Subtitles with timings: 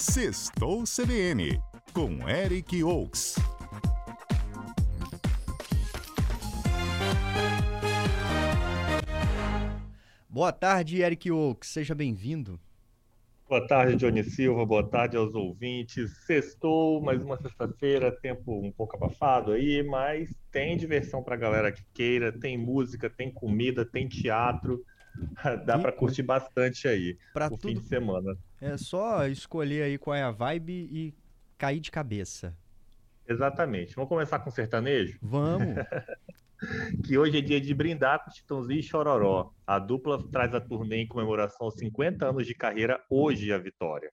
[0.00, 1.60] Sextou CBN,
[1.92, 3.34] com Eric Oaks.
[10.28, 11.68] Boa tarde, Eric Oaks.
[11.70, 12.58] Seja bem-vindo.
[13.48, 14.64] Boa tarde, Johnny Silva.
[14.64, 16.10] Boa tarde aos ouvintes.
[16.24, 21.72] Sextou, mais uma sexta-feira, tempo um pouco abafado aí, mas tem diversão para a galera
[21.72, 24.84] que queira, tem música, tem comida, tem teatro.
[25.66, 28.36] Dá para curtir bastante aí Pra o tudo- fim de semana.
[28.60, 31.14] É só escolher aí qual é a vibe e
[31.56, 32.54] cair de cabeça.
[33.26, 33.94] Exatamente.
[33.94, 35.76] Vamos começar com sertanejo, Vamos.
[37.06, 39.52] que hoje é dia de brindar com Chitãozinho e Chororó.
[39.66, 44.10] A dupla traz a turnê em comemoração aos 50 anos de carreira hoje a Vitória.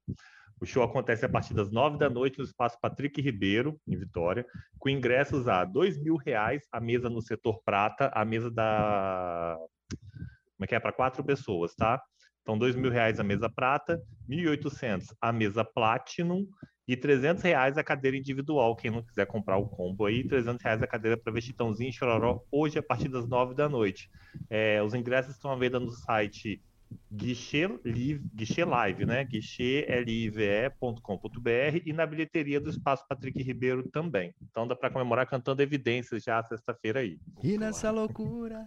[0.59, 4.45] O show acontece a partir das 9 da noite no espaço Patrick Ribeiro, em Vitória,
[4.79, 9.57] com ingressos a 2 mil reais, a mesa no setor prata, a mesa da.
[9.89, 10.79] Como é que é?
[10.79, 12.01] Para quatro pessoas, tá?
[12.47, 16.47] Então, 2 mil reais a mesa prata, R$ 1.800 a mesa platinum
[16.87, 18.73] e 300 reais a cadeira individual.
[18.73, 21.91] Quem não quiser comprar o combo aí, 300 reais a cadeira para ver Chitãozinho e
[21.91, 24.09] Chororó hoje a partir das 9 da noite.
[24.49, 26.63] É, os ingressos estão à venda no site
[27.11, 29.23] Guichê, Live, Guichê Live, né?
[29.23, 34.33] guichê.live.com.br e na bilheteria do Espaço Patrick Ribeiro também.
[34.49, 37.19] Então dá para comemorar cantando evidências já sexta-feira aí.
[37.43, 38.65] E nessa loucura.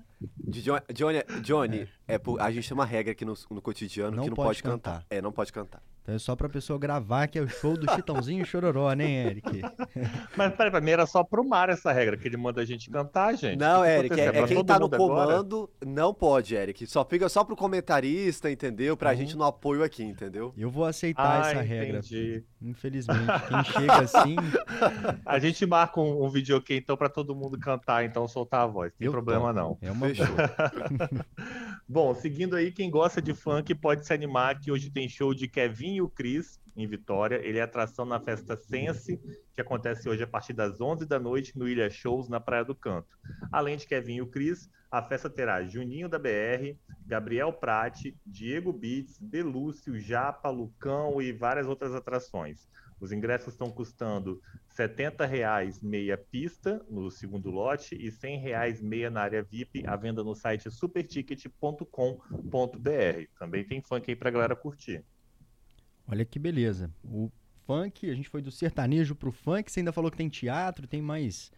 [0.93, 2.19] Johnny, Johnny é.
[2.19, 4.63] por- a gente tem uma regra aqui no, no cotidiano Não que não pode pode,
[4.63, 4.93] cantar.
[5.03, 5.07] cantar.
[5.11, 5.83] É, não pode cantar.
[6.11, 9.27] Então é só pra pessoa gravar que é o show do Chitãozinho e Chororó, né,
[9.29, 9.63] Eric?
[10.37, 12.91] Mas peraí, pra mim era só pro Mar essa regra, que ele manda a gente
[12.91, 13.57] cantar, gente.
[13.61, 15.27] Não, Eric, é, é quem tá no mundo agora?
[15.37, 16.85] comando, não pode, Eric.
[16.89, 18.97] Só fica só pro comentarista, entendeu?
[18.97, 19.17] Pra Uhum.
[19.17, 20.53] gente no apoio aqui, entendeu?
[20.57, 21.99] Eu vou aceitar Ah, essa regra.
[21.99, 22.43] entendi.
[22.61, 24.37] Infelizmente, quem chega assim,
[25.25, 28.93] A gente marca um, um videokê então pra todo mundo cantar, então soltar a voz.
[28.99, 29.61] Tem Eu problema topo.
[29.61, 29.79] não.
[29.89, 30.27] é uma Fechou.
[31.93, 35.49] Bom, seguindo aí, quem gosta de funk pode se animar que hoje tem show de
[35.49, 37.45] Kevin e o Cris em Vitória.
[37.45, 39.21] Ele é atração na festa Sense,
[39.53, 42.77] que acontece hoje a partir das 11 da noite no Ilha Shows, na Praia do
[42.77, 43.09] Canto.
[43.51, 48.73] Além de Kevin e o Cris, a festa terá Juninho da BR, Gabriel Prati, Diego
[48.73, 52.69] Beats, Delúcio, Japa, Lucão e várias outras atrações.
[53.01, 54.41] Os ingressos estão custando
[54.77, 59.97] R$ 70,00 meia pista no segundo lote e R$ 100,00 meia na área VIP, à
[59.97, 61.89] venda no site superticket.com.br.
[63.39, 65.03] Também tem funk aí pra galera curtir.
[66.07, 66.93] olha que beleza.
[67.03, 67.31] O
[67.67, 71.01] funk, a gente foi do sertanejo pro funk, você ainda falou que tem teatro, tem
[71.01, 71.51] mais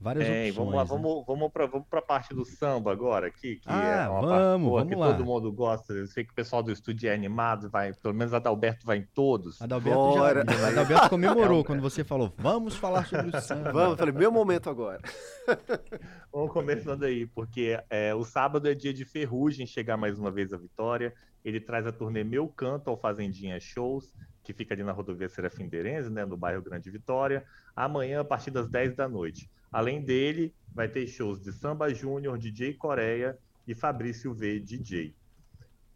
[0.00, 0.54] várias É, opções.
[0.56, 0.88] vamos lá, né?
[0.88, 4.30] vamos, vamos para vamos a parte do samba agora aqui, que Ah, é uma vamos,
[4.30, 5.06] parte boa vamos que lá.
[5.12, 5.92] todo mundo gosta.
[5.92, 8.96] Eu sei que o pessoal do estúdio é animado, vai, pelo menos a Adalberto vai
[8.98, 9.60] em todos.
[9.60, 10.68] Adalberto, já.
[10.68, 13.72] Adalberto comemorou quando você falou, vamos falar sobre o samba.
[13.72, 15.00] Vamos, eu falei, meu momento agora.
[16.32, 20.52] Vamos começando aí, porque é, o sábado é dia de Ferrugem chegar mais uma vez
[20.52, 21.12] à Vitória.
[21.44, 24.12] Ele traz a turnê Meu Canto ao Fazendinha Shows,
[24.44, 27.44] que fica ali na rodovia Serafim Derenze, né, no bairro Grande Vitória,
[27.74, 29.50] amanhã a partir das 10 da noite.
[29.72, 35.14] Além dele, vai ter shows de Samba Júnior, DJ Coreia e Fabrício V, DJ.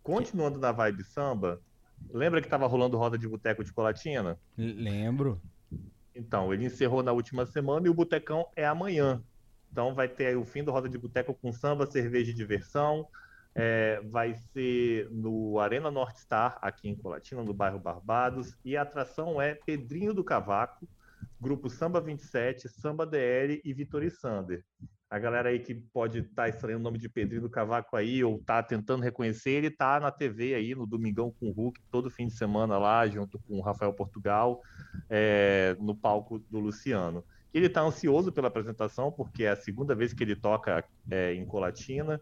[0.02, 1.60] Continuando na vibe samba,
[2.10, 4.38] lembra que estava rolando roda de boteco de Colatina?
[4.56, 5.40] Lembro.
[6.14, 9.22] Então, ele encerrou na última semana e o Botecão é amanhã.
[9.74, 13.08] Então vai ter aí o fim do Roda de Boteco com samba, cerveja e diversão.
[13.56, 18.56] É, vai ser no Arena Norte Star, aqui em Colatina, no bairro Barbados.
[18.64, 20.86] E a atração é Pedrinho do Cavaco,
[21.44, 24.64] Grupo Samba 27, Samba DL e Vitor e Sander.
[25.10, 28.38] A galera aí que pode estar estranhando o nome de Pedrinho do Cavaco aí, ou
[28.38, 32.28] tá tentando reconhecer, ele tá na TV aí, no Domingão com o Hulk, todo fim
[32.28, 34.62] de semana lá, junto com o Rafael Portugal,
[35.10, 37.22] é, no palco do Luciano.
[37.52, 41.44] Ele está ansioso pela apresentação, porque é a segunda vez que ele toca é, em
[41.44, 42.18] Colatina.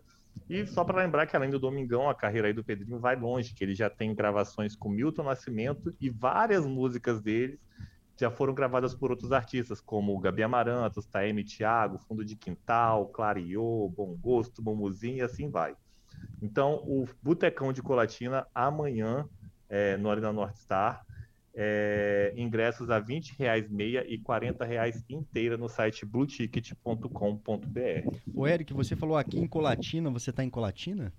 [0.51, 3.55] E só para lembrar que além do Domingão, a carreira aí do Pedrinho vai longe,
[3.55, 7.61] que ele já tem gravações com Milton Nascimento e várias músicas dele
[8.19, 13.93] já foram gravadas por outros artistas, como Gabi Amarantos, Taeme Thiago, Fundo de Quintal, Clariô,
[13.97, 15.75] Bom Gosto, Momuzinho e assim vai.
[16.41, 19.27] Então, o Botecão de Colatina, amanhã,
[19.69, 21.05] é, no Arena Norte Star,
[21.55, 27.09] é, ingressos a 20 reais meia e 40 reais inteira no site blueticket.com.br.
[28.35, 31.13] O Eric, você falou aqui em Colatina, você tá em Colatina?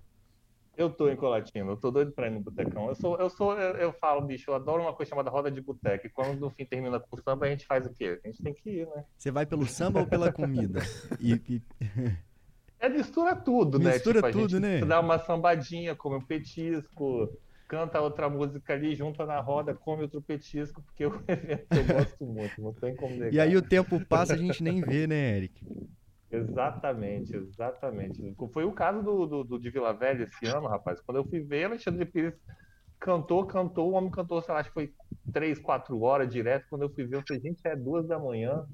[0.76, 2.88] Eu tô em Colatina, eu tô doido pra ir no botecão.
[2.88, 5.60] Eu sou, eu sou, eu, eu falo, bicho, eu adoro uma coisa chamada roda de
[5.60, 6.06] boteco.
[6.06, 8.20] E quando no fim termina com o samba, a gente faz o quê?
[8.24, 9.04] A gente tem que ir, né?
[9.18, 10.80] Você vai pelo samba ou pela comida?
[11.20, 11.62] E, e-
[12.80, 13.92] É mistura tudo, né?
[13.92, 14.80] Mistura Tipo, tudo, né?
[14.82, 17.30] dá uma sambadinha, come um petisco,
[17.66, 22.26] canta outra música ali, junta na roda, come outro petisco, porque o evento eu gosto
[22.26, 23.32] muito, não tem como negar.
[23.32, 25.64] e aí o tempo passa, a gente nem vê, né, Eric?
[26.34, 28.34] Exatamente, exatamente.
[28.52, 31.00] Foi o caso do, do, do de Vila Velha esse ano, rapaz.
[31.00, 32.34] Quando eu fui ver, Alexandre Pires
[33.00, 34.94] cantou, cantou, o homem cantou, sei lá, acho que foi
[35.32, 36.66] três, quatro horas direto.
[36.70, 38.64] Quando eu fui ver, eu falei, gente, é duas da manhã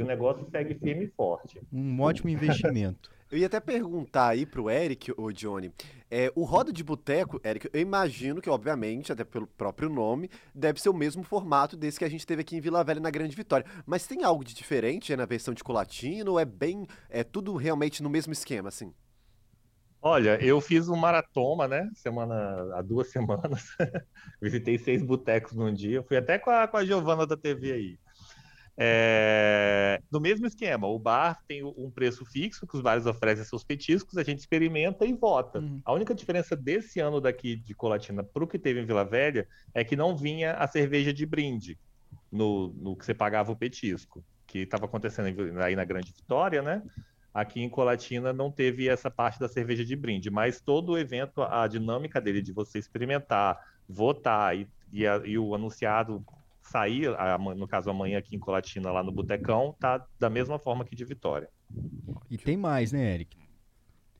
[0.00, 1.60] e o negócio segue firme e forte.
[1.72, 3.10] Um ótimo investimento.
[3.30, 5.72] Eu ia até perguntar aí pro Eric, ou Johnny,
[6.10, 10.80] é, o Roda de Boteco, Eric, eu imagino que, obviamente, até pelo próprio nome, deve
[10.80, 13.36] ser o mesmo formato desse que a gente teve aqui em Vila Velha na Grande
[13.36, 13.64] Vitória.
[13.86, 17.54] Mas tem algo de diferente é, na versão de Colatina ou é bem, é tudo
[17.54, 18.92] realmente no mesmo esquema, assim?
[20.02, 21.88] Olha, eu fiz um maratoma, né?
[21.94, 22.34] Semana,
[22.74, 23.68] há duas semanas.
[24.42, 26.02] Visitei seis botecos num dia.
[26.02, 27.98] Fui até com a, com a Giovana da TV aí.
[28.82, 33.62] É, no mesmo esquema, o bar tem um preço fixo que os bares oferecem seus
[33.62, 35.58] petiscos, a gente experimenta e vota.
[35.58, 35.82] Uhum.
[35.84, 39.46] A única diferença desse ano daqui de Colatina para o que teve em Vila Velha
[39.74, 41.78] é que não vinha a cerveja de brinde
[42.32, 46.82] no, no que você pagava o petisco, que estava acontecendo aí na Grande Vitória, né?
[47.34, 51.42] Aqui em Colatina não teve essa parte da cerveja de brinde, mas todo o evento,
[51.42, 56.24] a dinâmica dele de você experimentar, votar e, e, a, e o anunciado
[56.70, 57.10] sair,
[57.56, 61.04] no caso amanhã aqui em Colatina, lá no Botecão, tá da mesma forma que de
[61.04, 61.48] Vitória.
[62.30, 63.36] E tem mais, né, Eric?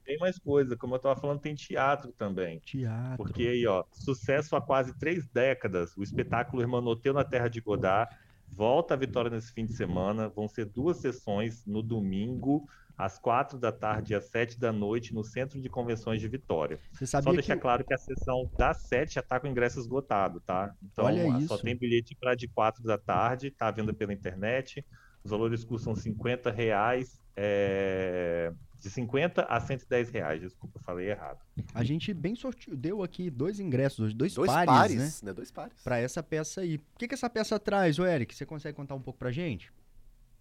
[0.05, 2.59] Tem mais coisa, como eu estava falando, tem teatro também.
[2.61, 3.17] Teatro.
[3.17, 8.13] Porque aí, ó, sucesso há quase três décadas, o espetáculo Hermanoteu na Terra de Godard
[8.51, 10.29] volta à Vitória nesse fim de semana.
[10.29, 12.67] Vão ser duas sessões no domingo
[13.01, 16.79] às quatro da tarde e às sete da noite no Centro de Convenções de Vitória.
[17.03, 17.63] Só deixar que...
[17.63, 20.75] claro que a sessão das sete já está com ingresso esgotado, tá?
[20.83, 24.85] Então Olha só tem bilhete para de quatro da tarde, está vendo pela internet.
[25.25, 27.21] Os valores custam 50 reais.
[27.37, 28.53] É...
[28.79, 31.39] De 50 a 110 reais, desculpa, eu falei errado.
[31.75, 35.29] A gente bem sorteou, deu aqui dois ingressos, dois, dois pares, pares né?
[35.29, 35.35] né?
[35.35, 35.83] Dois pares.
[35.83, 36.77] Para essa peça aí.
[36.77, 38.35] O que, que essa peça traz, Eric?
[38.35, 39.71] Você consegue contar um pouco pra gente?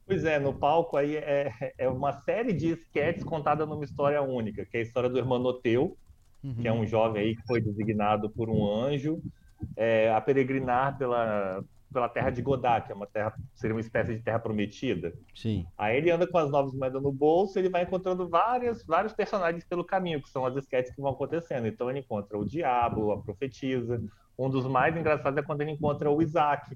[0.09, 4.65] Pois é, no palco aí é, é uma série de esquetes contada numa história única,
[4.65, 5.95] que é a história do Hermanoteu,
[6.43, 6.55] uhum.
[6.55, 9.21] que é um jovem aí que foi designado por um anjo
[9.77, 11.63] é, a peregrinar pela,
[11.93, 15.13] pela terra de Godá, que é uma terra, seria uma espécie de terra prometida.
[15.35, 15.63] Sim.
[15.77, 19.63] Aí ele anda com as novas moedas no bolso, ele vai encontrando várias, vários personagens
[19.63, 21.67] pelo caminho, que são as esquetes que vão acontecendo.
[21.67, 24.01] Então ele encontra o diabo, a profetisa.
[24.35, 26.75] Um dos mais engraçados é quando ele encontra o Isaac,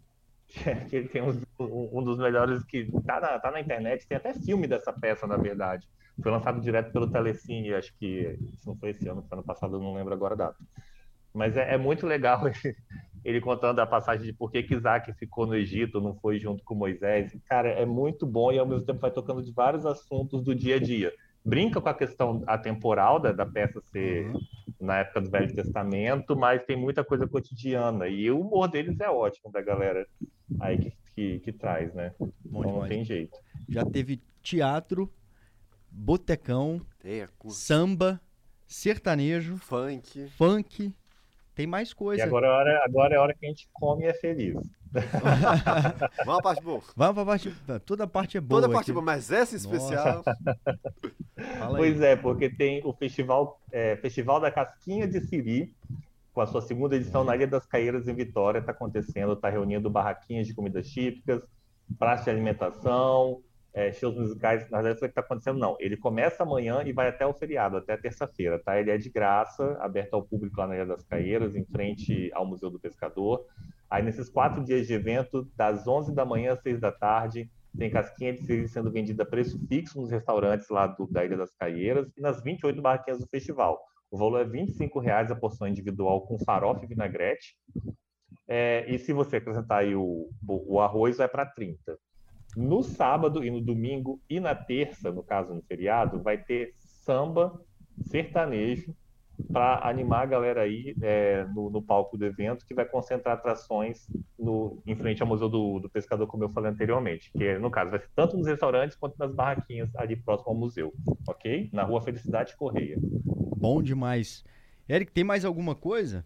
[0.88, 1.24] que ele tem
[1.63, 5.25] um, um, dos melhores que tá na, tá na internet, tem até filme dessa peça,
[5.27, 5.88] na verdade.
[6.21, 9.80] Foi lançado direto pelo Telecine, acho que se não foi esse ano, foi ano passado,
[9.80, 10.57] não lembro agora a data.
[11.33, 12.75] Mas é, é muito legal ele,
[13.25, 16.63] ele, contando a passagem de por que, que Isaac ficou no Egito, não foi junto
[16.63, 17.36] com Moisés.
[17.48, 20.75] Cara, é muito bom e ao mesmo tempo vai tocando de vários assuntos do dia
[20.75, 21.12] a dia
[21.44, 24.39] brinca com a questão atemporal da, da peça ser uhum.
[24.80, 28.07] na época do Velho Testamento, mas tem muita coisa cotidiana.
[28.07, 30.07] E o humor deles é ótimo, da galera
[30.62, 32.13] aí que, que, que traz, né?
[32.19, 33.38] Bom então não tem jeito.
[33.69, 35.12] Já teve teatro,
[35.89, 36.81] botecão,
[37.50, 38.19] samba,
[38.68, 40.27] sertanejo, funk.
[40.30, 40.94] funk.
[41.56, 42.24] Tem mais coisa.
[42.24, 44.56] E agora é hora, agora é a hora que a gente come e é feliz.
[46.25, 46.81] Vamos pra parte boa.
[46.95, 47.56] Vamos pra parte.
[47.86, 48.62] Toda parte é boa.
[48.62, 48.92] Toda parte aqui.
[48.92, 50.24] é boa, mas essa em especial.
[51.75, 55.75] pois é, porque tem o festival, é, festival da Casquinha de Siri,
[56.33, 59.89] com a sua segunda edição na Ilha das Caeiras, em Vitória, está acontecendo, está reunindo
[59.89, 61.41] barraquinhas de comidas típicas,
[61.97, 63.41] praça de alimentação,
[63.74, 65.75] é, shows musicais, na verdade, isso que está acontecendo, não.
[65.80, 68.80] Ele começa amanhã e vai até o feriado, até terça-feira, tá?
[68.80, 72.45] Ele é de graça, aberto ao público lá na Ilha das Caeiras, em frente ao
[72.45, 73.45] Museu do Pescador.
[73.89, 77.89] Aí, nesses quatro dias de evento, das 11 da manhã às 6 da tarde, tem
[77.89, 81.51] casquinha de siri sendo vendida a preço fixo nos restaurantes lá do, da Ilha das
[81.55, 83.79] Caeiras e nas 28 barraquinhas do festival.
[84.13, 87.58] O valor é R$ 25,00 a porção individual com farofa e vinagrete.
[88.48, 91.98] É, e se você acrescentar o, o arroz, vai para 30.
[92.55, 97.60] No sábado e no domingo e na terça, no caso no feriado, vai ter samba
[98.03, 98.96] sertanejo
[99.51, 104.07] para animar a galera aí é, no, no, palco do evento, que vai concentrar atrações
[104.37, 107.91] no, em frente ao Museu do, do, Pescador, como eu falei anteriormente, que no caso
[107.91, 110.93] vai ser tanto nos restaurantes quanto nas barraquinhas ali próximo ao museu,
[111.27, 111.69] ok?
[111.73, 112.97] Na rua Felicidade Correia.
[113.57, 114.43] Bom demais.
[114.87, 116.25] Eric, tem mais alguma coisa?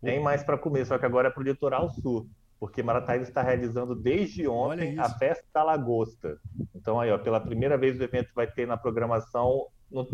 [0.00, 2.28] Tem mais para comer, só que agora é para o litoral sul
[2.60, 6.38] porque Marataízes está realizando desde ontem a festa da lagosta.
[6.74, 9.66] Então aí, ó, pela primeira vez o evento vai ter na programação.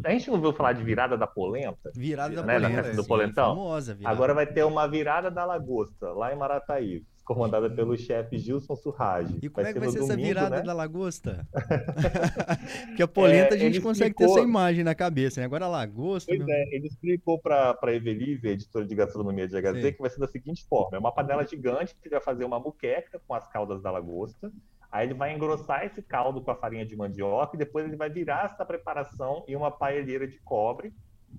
[0.04, 1.92] A gente não viu falar de virada da polenta?
[1.94, 2.68] Virada da né, polenta.
[2.76, 3.54] Na festa do polentão?
[3.54, 8.76] Famosa, Agora vai ter uma virada da lagosta, lá em Marataízes comandada pelo chefe Gilson
[8.76, 9.36] Surrage.
[9.42, 10.62] E como vai é que vai ser domingo, essa virada né?
[10.62, 11.46] da lagosta?
[12.86, 14.34] Porque a polenta é, a gente consegue explicou...
[14.34, 15.46] ter essa imagem na cabeça, né?
[15.46, 16.32] Agora a lagosta...
[16.32, 16.54] Pois meu...
[16.54, 19.92] é, ele explicou para a Evelise, editora de gastronomia de HZ, Sim.
[19.92, 23.20] que vai ser da seguinte forma, é uma panela gigante que vai fazer uma muqueca
[23.26, 24.52] com as caldas da lagosta,
[24.90, 28.10] aí ele vai engrossar esse caldo com a farinha de mandioca e depois ele vai
[28.10, 30.92] virar essa preparação em uma paelheira de cobre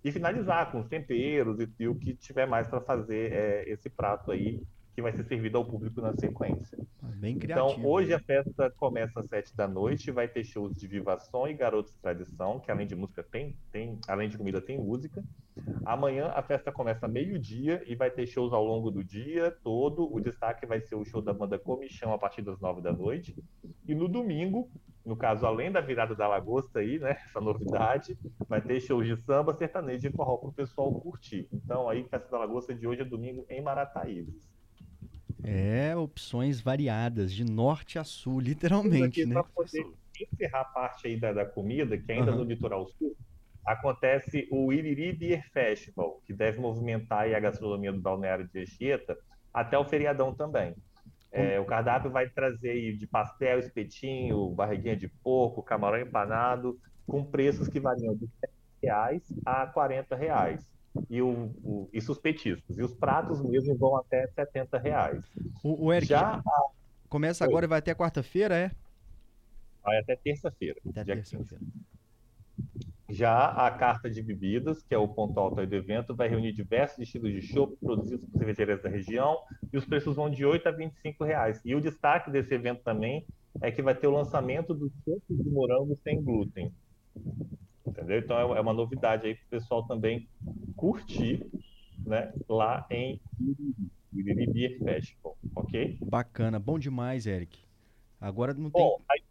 [0.04, 3.89] e finalizar com os temperos e, e o que tiver mais para fazer é, esse
[3.89, 4.62] prato aí
[4.98, 6.75] que vai ser servido ao público na sequência.
[7.20, 7.70] Bem criativo.
[7.70, 11.54] Então, hoje a festa começa às sete da noite, vai ter shows de Vivação e
[11.54, 15.24] Garotos de Tradição, que além de música tem, tem, além de comida tem música.
[15.86, 20.14] Amanhã a festa começa meio-dia e vai ter shows ao longo do dia todo.
[20.14, 23.36] O destaque vai ser o show da banda Comichão a partir das nove da noite.
[23.88, 24.70] E no domingo,
[25.08, 27.18] no caso, além da virada da lagosta aí, né?
[27.26, 31.48] Essa novidade, vai ter shows de samba, sertanejo e forró para o pessoal curtir.
[31.54, 34.36] Então, aí, Festa da Lagosta de hoje é domingo em Marataízes.
[35.42, 39.36] É, opções variadas, de norte a sul, literalmente, né?
[39.36, 39.88] Para poder
[40.20, 42.40] encerrar a parte aí da, da comida, que ainda uhum.
[42.40, 43.16] no litoral sul,
[43.68, 49.18] acontece o Iriri Beer Festival, que deve movimentar a gastronomia do balneário de Anchieta
[49.54, 50.74] até o feriadão também.
[51.30, 57.68] É, o cardápio vai trazer de pastel, espetinho, barriguinha de porco, camarão empanado, com preços
[57.68, 58.50] que variam de R$
[58.82, 60.66] reais a R$ reais
[61.10, 62.78] e, o, o, os petiscos.
[62.78, 65.26] E os pratos mesmo vão até 70 reais.
[65.62, 66.44] O, o Eric, Já a...
[67.10, 68.72] começa agora e vai até quarta-feira, é?
[69.84, 70.80] Vai até terça-feira.
[70.90, 71.64] Até terça-feira.
[73.18, 77.00] Já a carta de bebidas, que é o ponto alto do evento, vai reunir diversos
[77.00, 79.40] estilos de chopp produzidos por cervejeiras da região
[79.74, 81.60] e os preços vão de 8 a 25 reais.
[81.66, 83.26] E o destaque desse evento também
[83.60, 86.72] é que vai ter o lançamento dos chopps de morango sem glúten.
[87.88, 88.20] Entendeu?
[88.20, 90.30] Então é, é uma novidade aí para o pessoal também
[90.76, 91.44] curtir
[92.06, 93.20] né, lá em
[94.14, 95.98] Iriri Beer Festival, ok?
[96.04, 97.58] Bacana, bom demais, Eric.
[98.22, 98.84] Agora não tem.
[98.84, 99.24] Bom, aí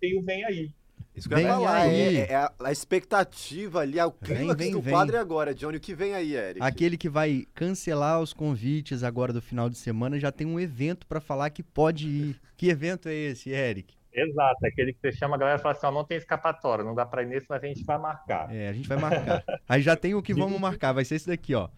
[0.00, 0.72] tem o Vem Aí.
[1.18, 2.16] Isso que vem eu ia falar, aí.
[2.16, 4.92] É, é a, a, expectativa ali, é o clima vem, do vem.
[4.94, 5.76] quadro agora, Johnny.
[5.76, 6.62] O que vem aí, Eric?
[6.62, 11.06] Aquele que vai cancelar os convites agora do final de semana já tem um evento
[11.06, 12.40] para falar que pode ir.
[12.56, 13.94] Que evento é esse, Eric?
[14.12, 16.84] Exato, é aquele que você chama a galera e fala assim: ó, não tem escapatória,
[16.84, 18.52] não dá para ir nesse, mas a gente vai marcar.
[18.54, 19.44] É, a gente vai marcar.
[19.68, 21.68] Aí já tem o que vamos marcar, vai ser esse daqui, ó.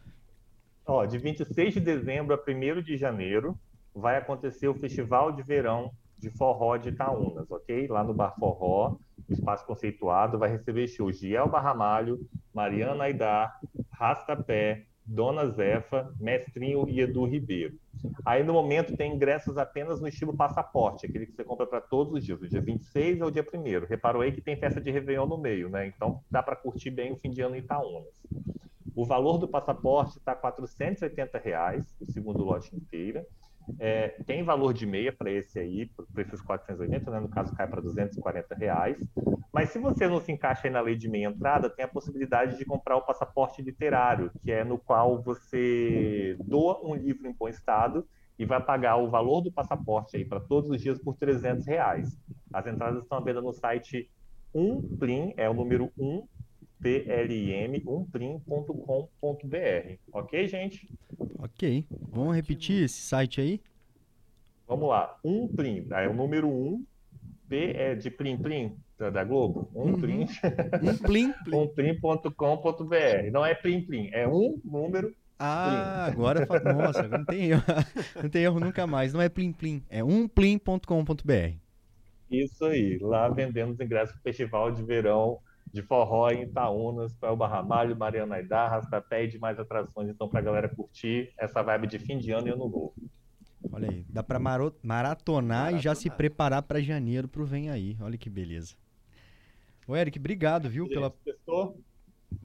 [0.86, 3.58] Ó, de 26 de dezembro a 1 de janeiro
[3.94, 7.86] vai acontecer o Festival de Verão de Forró de Itaúnas, ok?
[7.88, 8.96] Lá no Bar Forró,
[9.32, 12.20] espaço conceituado, vai receber shows de Elba Ramalho,
[12.52, 13.58] Mariana Aidar,
[13.90, 17.74] Rastapé, Dona Zefa, Mestrinho e Edu Ribeiro.
[18.24, 22.14] Aí no momento tem ingressos apenas no estilo passaporte, aquele que você compra para todos
[22.14, 25.26] os dias, do dia 26 ao dia 1 Reparou aí que tem festa de Réveillon
[25.26, 25.86] no meio, né?
[25.86, 28.06] Então dá para curtir bem o fim de ano em Itaúnas.
[28.94, 33.26] O valor do passaporte está 480 reais, o segundo lote inteira.
[33.78, 37.20] É, tem valor de meia para esse aí, para esses 480, né?
[37.20, 38.96] no caso cai para 240 reais.
[39.52, 42.64] Mas se você não se encaixa na lei de meia entrada, tem a possibilidade de
[42.64, 48.06] comprar o passaporte literário, que é no qual você doa um livro em bom estado
[48.38, 52.18] e vai pagar o valor do passaporte aí para todos os dias por 300 reais.
[52.52, 54.10] As entradas estão à venda no site
[54.54, 56.26] 1plim, é o número 1
[56.80, 58.66] plm, umprim.com.br.
[60.12, 60.88] Ok, gente?
[61.38, 61.86] Ok.
[62.10, 63.60] Vamos repetir esse site aí?
[64.66, 65.18] Vamos lá.
[65.24, 66.84] Umprim, é o número 1,
[67.48, 69.70] P é de Plim Plim, da Globo.
[69.74, 70.26] Umprim.
[70.82, 71.34] Umplim.
[71.52, 73.30] Umprim.com.br.
[73.32, 76.12] Não é Plim Plim, é um número ah, plim.
[76.12, 77.62] agora nossa, não tem erro.
[78.22, 79.14] Não tem erro nunca mais.
[79.14, 81.54] Não é plim plim, é umplim.com.br.
[82.30, 85.38] Isso aí, lá vendemos ingressos para o Festival de Verão
[85.72, 90.40] de forró em Itaúnas, para o Barramalho, Mariana Aidar, Rastapé e demais atrações, então, para
[90.40, 92.94] a galera curtir essa vibe de fim de ano e ano novo.
[93.72, 97.70] Olha aí, dá para maratonar, maratonar, e já se preparar para janeiro para o Vem
[97.70, 97.96] Aí.
[98.00, 98.74] Olha que beleza.
[99.86, 101.12] Ô, Eric, obrigado, viu, pela...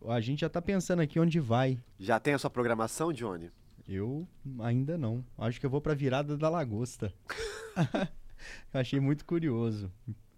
[0.08, 1.78] A gente já tá pensando aqui onde vai.
[2.00, 3.52] Já tem a sua programação, Johnny?
[3.88, 4.28] Eu
[4.60, 5.24] ainda não.
[5.38, 7.14] Acho que eu vou pra virada da lagosta.
[8.74, 9.92] achei muito curioso.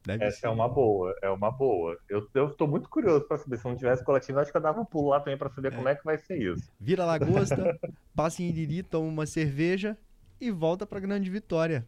[0.08, 0.48] Deve Essa ser.
[0.48, 1.98] é uma boa, é uma boa.
[2.08, 3.58] Eu, eu tô muito curioso para saber.
[3.58, 5.76] Se não tivesse coletivo, acho que eu dava um pulo lá também para saber é.
[5.76, 6.72] como é que vai ser isso.
[6.80, 7.78] Vira lagosta,
[8.16, 9.98] passa em Iriri, toma uma cerveja
[10.40, 11.86] e volta para Grande Vitória.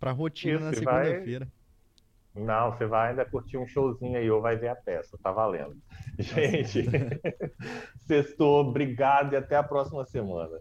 [0.00, 1.48] Pra rotina isso, na segunda-feira.
[2.34, 2.44] Vai...
[2.44, 5.76] Não, você vai ainda curtir um showzinho aí ou vai ver a peça, tá valendo.
[6.18, 6.84] Gente,
[8.08, 10.58] sextou, obrigado e até a próxima semana.